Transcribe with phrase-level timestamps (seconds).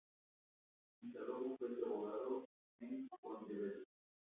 [1.03, 2.45] Instaló bufete de abogado
[2.79, 3.85] en Pontevedra.